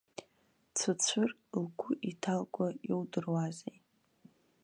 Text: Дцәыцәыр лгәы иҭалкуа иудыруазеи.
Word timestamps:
Дцәыцәыр 0.69 1.29
лгәы 1.63 1.91
иҭалкуа 2.09 2.67
иудыруазеи. 2.89 3.77